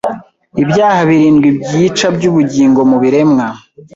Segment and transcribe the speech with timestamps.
[0.63, 3.45] Ibyaha birindwi byica byubugingo Mubiremwa